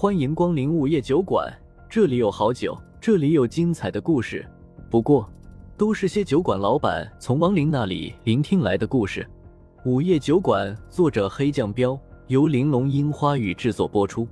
[0.00, 1.54] 欢迎光临午夜酒馆，
[1.86, 4.48] 这里有好酒，这里有精彩的故事。
[4.90, 5.30] 不过，
[5.76, 9.28] 都是些酒馆老板从亡灵那里聆听来的故事。
[9.84, 14.26] 午夜酒馆，作者黑酱标，由玲珑樱花雨制作播出。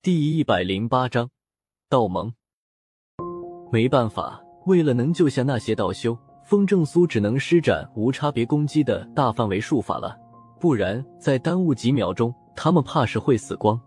[0.00, 1.28] 第一百零八章，
[1.88, 2.32] 道盟。
[3.72, 10.16] 没办法，为了能救下那些道修，风正苏只能施展无差别攻击的大范围术法了，
[10.60, 13.80] 不然再耽误几秒钟，他们怕是会死光。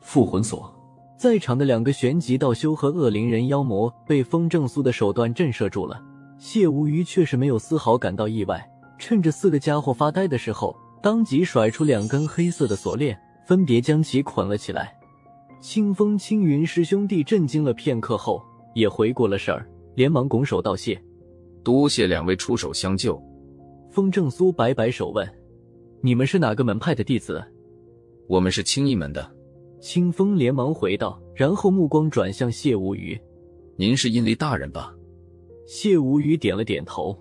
[0.00, 0.72] 复魂锁，
[1.16, 6.00] 在场的两个玄级道修和恶灵人妖魔被风正苏的手段震慑住了，
[6.38, 14.94] 谢无虞却是没有丝毫感到意外，趁着四个家伙发呆的时候，当即甩出两根黑色的锁链，分别将其捆了起来。
[15.60, 18.42] 清风、青云师兄弟震惊了片刻后。
[18.74, 21.00] 也回过了神儿，连忙拱手道谢
[21.62, 23.22] ：“多谢两位出手相救。”
[23.88, 25.24] 风正苏摆摆手问
[26.02, 27.40] ：“你们是哪个门派的弟子
[28.26, 29.30] ？”“我们是青衣门的。”
[29.80, 33.20] 清风连忙回道，然后目光转向谢无虞
[33.76, 34.94] ：“您是阴离大人吧？”
[35.66, 37.14] 谢无虞点了点头：“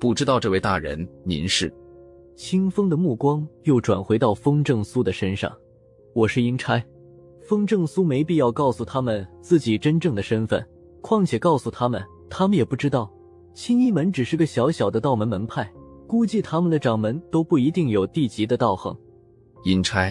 [0.00, 1.70] 不知道这位大人您是？”
[2.36, 5.54] 清风的目光又转回到风正苏的身上
[6.14, 6.82] ：“我是阴差。”
[7.46, 10.66] 风正苏没必要告诉他们自己真正的身份。
[11.02, 13.10] 况且告诉他们，他们也不知道，
[13.52, 15.70] 青衣门只是个小小的道门门派，
[16.06, 18.96] 估计他们的掌门都不一定有地级的道行。
[19.64, 20.10] 阴差，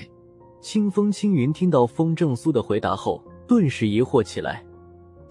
[0.62, 4.64] 清风青云听到风正苏的回答后，顿时疑惑起来。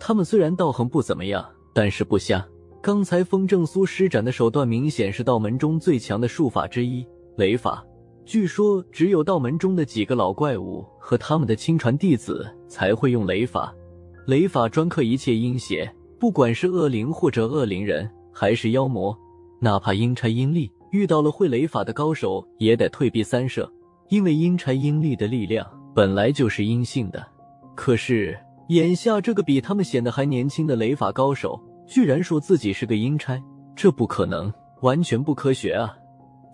[0.00, 2.46] 他们虽然道行不怎么样，但是不瞎。
[2.80, 7.84] 刚才风正苏施展的手段，明显是道门中最强的术法之一——雷法。
[8.24, 13.74] 据说，只有道门中的几个老怪物和他们的亲传弟子才会用雷法。
[14.26, 19.16] 雷法专克一切阴邪，不管是恶灵或者恶灵人，还是妖魔，
[19.60, 23.70] 哪怕阴差阴历遇到了会雷法的高手，也得退避三舍，
[24.08, 27.24] 因为阴差阴历的力量本来就是阴性的。
[27.74, 33.40] 可是眼下这个比他们显得还年轻的雷法高手，居然说自己是个阴差，
[33.74, 35.96] 这不可能，完全不科学啊！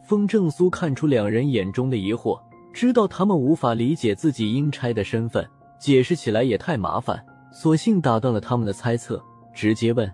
[0.06, 2.38] 风正苏看出两人眼中的疑惑，
[2.72, 5.48] 知道他们无法理解自己阴差的身份，
[5.78, 7.25] 解释起来也太麻烦。
[7.53, 9.22] 索性打断了他们的猜测，
[9.54, 10.10] 直接问：“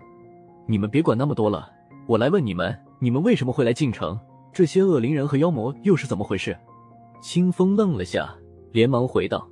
[0.65, 1.69] 你们别管那么多了，
[2.07, 4.17] 我来问你们，你们为什么会来晋城？
[4.53, 6.55] 这些恶灵人和妖魔又是怎么回事？”
[7.21, 8.35] 清风愣了下，
[8.71, 9.47] 连忙回道：“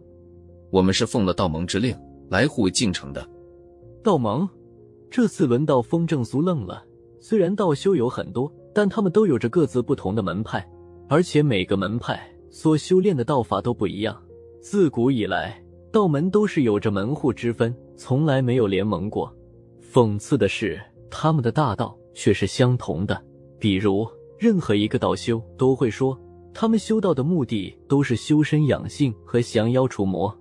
[0.71, 1.95] 我们是奉了道盟之令
[2.29, 3.25] 来护卫晋城的。”
[4.03, 4.49] 道盟？
[5.09, 6.83] 这次轮到风正苏愣了。
[7.21, 10.67] 虽然道修有很多，但他们都有着各自不同的门派，
[11.07, 12.19] 而且每个门派
[12.49, 14.19] 所修炼的道法都不一样。
[14.61, 15.63] 自古以来。
[15.91, 19.35] 道门都是有着门户之分，从来没有联盟过。
[19.91, 23.19] 讽刺的是，他们的大道却是相同的。
[23.57, 24.07] 比如，
[24.37, 26.15] 任何一个道修都会说，
[26.53, 30.35] 他们修道的目的都是修身养性和降妖除魔。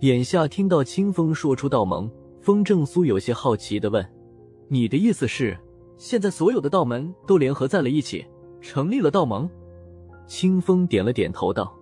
[0.00, 4.04] 眼下听到清风说出道盟，风正苏有些好奇的问
[4.68, 5.56] ：“你的意思是，
[5.96, 8.24] 现在所有的道门都联合在了一起，
[8.60, 9.48] 成立了道盟？”
[10.26, 11.72] 清风点了点头道：“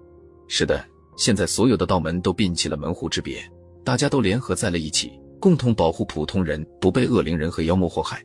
[0.47, 0.85] 是的。”
[1.17, 3.43] 现在所有的道门都摒弃了门户之别，
[3.85, 8.25] 大家都联合在了一起，共同保护普通人不被恶灵人和妖魔祸害。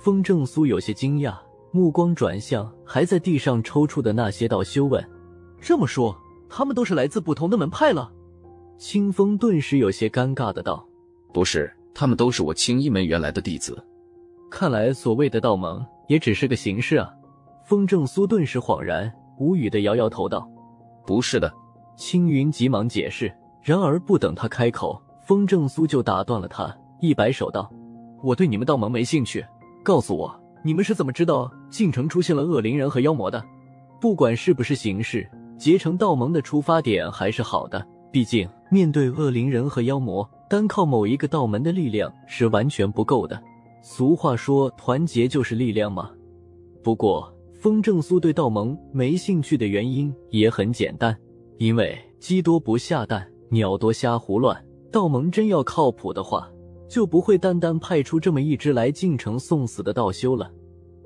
[0.00, 1.36] 风正苏有些惊讶，
[1.74, 5.02] 目光转向还在地上抽搐的那些道修，问
[5.58, 6.14] ：“这么说，
[6.48, 8.12] 他们都是来自不同的门派了？”
[8.76, 10.86] 清风顿时有些尴尬的道
[11.32, 13.82] ：“不是，他们都是我青衣门原来的弟子。
[14.50, 17.10] 看来所谓的道盟也只是个形式啊。”
[17.64, 20.46] 风正苏顿时恍然，无语的摇摇头道
[21.06, 21.50] ：“不是的。”
[21.96, 23.32] 青云急忙解释，
[23.62, 27.72] 然而不等他开口，风正苏就打断了他，一摆手道
[28.22, 29.42] ：“我对你们道盟没兴趣，
[29.82, 33.42] 告诉我，你们是怎么知道晋城出现了恶灵人和妖魔的？
[34.00, 35.28] 不管是不是形式，
[35.58, 37.84] 结成道盟的出发点还是好的。
[38.10, 43.42] 毕竟面对恶灵人和妖魔，单靠某一个道门的力量是完全不够的。
[43.80, 46.10] 俗话说，团结就是力量嘛。
[46.82, 51.16] 不过，风正苏对道盟没兴趣的原因也很简单。”
[51.58, 54.56] 因为鸡多不下蛋，鸟多瞎胡乱。
[54.90, 56.50] 道盟真要靠谱的话，
[56.92, 60.52] 就不会单单派出这么一支来进城送死的道修了。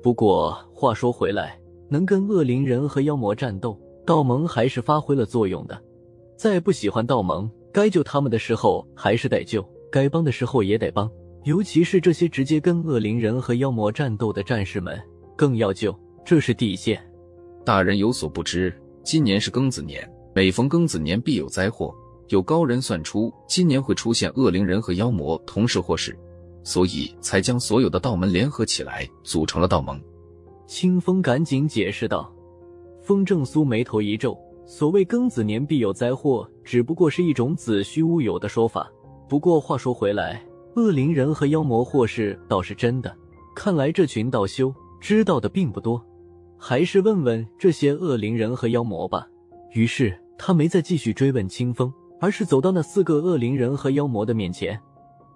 [0.03, 1.57] 不过话说回来，
[1.89, 5.81] 能跟恶灵人和妖魔战斗，道盟还是发挥了作用的。
[6.35, 11.09] 再不喜欢道盟，该救他们的时候还是得救，该帮的时候也得帮。
[11.45, 15.01] 尤其是这些直接跟恶灵人和妖魔战斗的战士们，
[15.37, 17.01] 更要救，这是底线。
[17.63, 20.05] 大人有所不知，今年是庚子年。
[20.35, 21.95] 每逢庚子年必有灾祸，
[22.29, 26.17] 有高人算出今年会出现恶灵人和妖魔同时祸事，
[26.63, 29.99] 所以才将所有的道门联合起来组成了道盟。
[30.65, 32.33] 清风赶紧解释道。
[33.01, 38.91] 风正苏眉头一皱，所谓庚子年必有灾祸，只不过是一种子虚乌有的说法。
[39.29, 40.45] 不过话说回来，
[40.75, 43.15] 恶灵人和妖魔祸事倒是真的。
[43.55, 46.05] 看来这群道修知道的并不多，
[46.57, 49.25] 还是问问这些恶灵人和妖魔吧。
[49.73, 54.79] 于是他没再继续追问清风，而是走到那四个恶灵人和妖魔的面前。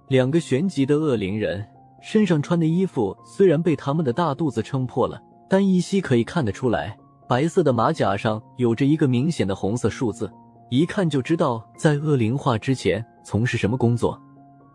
[0.07, 1.65] 两个旋级的恶灵人
[2.01, 6.97] 身上穿的衣服虽然被他们的大肚子撑破了，但依稀可以看得出来，
[7.27, 10.31] 白色的马甲上有着一个明显的红色数字，
[10.69, 14.19] 一看就知道在恶灵化之前从事什么工作。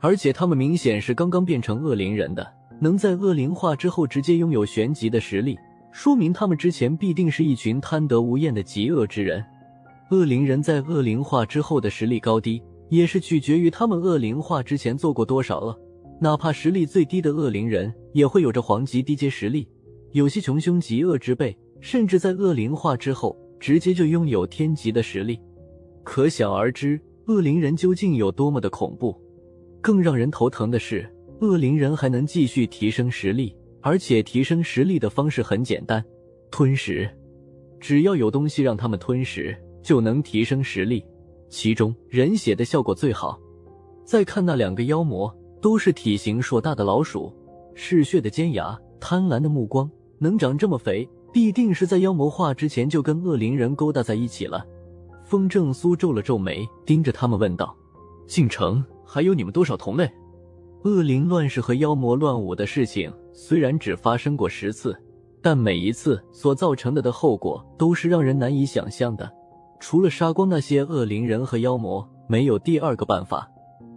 [0.01, 2.47] 而且他们明显是刚刚变成恶灵人的，
[2.81, 5.59] 能在恶灵化之后直接拥有旋级的实力，
[5.91, 9.45] 说明他们之前必定是一群贪得无厌的极恶之人。
[10.13, 15.77] 恶灵人在恶灵化之后的实力高低，也是取决于他们恶灵化之前做过多少恶。
[16.21, 19.69] 哪怕实力最低的恶灵人，也会有着黄级低阶实力。
[20.13, 25.41] 有些穷凶极恶之辈，甚至在恶灵化之后，直接就拥有天级的实力。
[26.05, 29.21] 可想而知，恶灵人究竟有多么的恐怖。
[29.81, 31.05] 更让人头疼的是，
[31.41, 36.03] 恶灵人还能继续提升实力，而且提升实力的方式很简单：
[36.49, 37.11] 吞食。
[37.81, 39.55] 只要有东西让他们吞食，
[39.87, 41.01] 就能提升实力。
[41.49, 43.39] 其中人血的效果最好。
[44.05, 47.33] 再看那两个妖魔，都是体型硕大的老鼠，
[47.73, 49.89] 嗜血的尖牙，贪婪的目光，
[50.19, 54.67] 能长这么肥，必定是在妖魔化之前就跟恶灵人勾搭在一起了。
[55.25, 57.73] 风正苏皱了皱眉，盯着他们问道
[58.27, 60.11] ：“进城？”还有你们多少同类？
[60.83, 64.97] 恶灵乱世和妖魔乱舞的事情虽然只发生过十次，
[65.41, 69.33] 但每一次所造成的的后果都是让人难以想象的。
[69.79, 73.51] 除了杀光那些恶灵人和妖魔，没有第二个办法。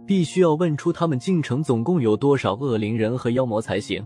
[0.06, 4.04] 必须要问出他们进城总共有多少恶灵人和妖魔才行，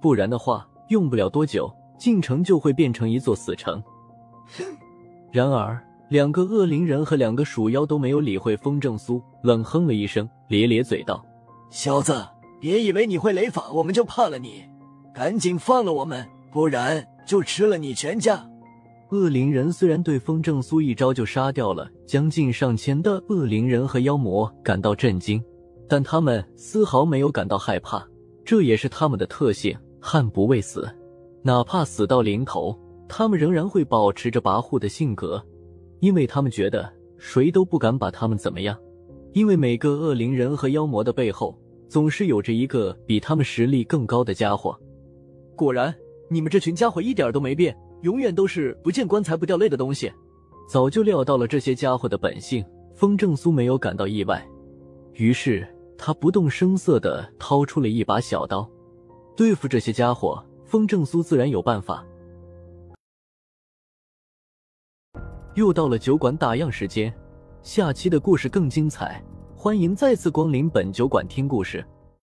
[0.00, 3.82] 不然的话，用不了多久，进城就会变成一座死城。
[5.30, 5.80] 然而。
[6.10, 11.24] 两个恶灵人和两个鼠妖都没有理会风正苏，冷哼了一声，咧咧嘴道
[11.70, 12.22] ：“小子，
[12.60, 14.62] 别以为你会雷法，我们就怕了你！
[15.14, 18.46] 赶紧放了我们，不然就吃了你全家！”
[19.14, 25.40] 恶灵人虽然对风正苏一招就杀掉了将近上千的恶灵人和妖魔感到震惊，
[25.88, 28.04] 但他们丝毫没有感到害怕，
[28.44, 30.92] 这也是他们的特性：悍不畏死，
[31.42, 32.76] 哪怕死到临头，
[33.08, 35.40] 他们仍然会保持着跋扈的性格。
[36.00, 38.76] 因为他们觉得谁都不敢把他们怎么样，
[39.32, 41.56] 因为每个恶灵人和妖魔的背后
[41.88, 44.76] 总是有着一个比他们实力更高的家伙。
[45.54, 45.94] 果然，
[46.28, 50.12] 你们这群家伙一点都没变，永远都是不见棺材不掉泪的东西。
[50.68, 52.62] 早就料到了这些家伙的本性，
[52.94, 54.46] 风正苏没有感到意外，
[55.14, 55.66] 于是
[55.96, 58.68] 他不动声色地掏出了一把小刀，
[59.34, 62.04] 对付这些家伙，风正苏自然有办法。
[65.54, 67.12] 又到了酒馆打烊时间，
[67.62, 69.22] 下期的故事更精彩，
[69.56, 71.82] 欢迎再次光临本酒馆听故事。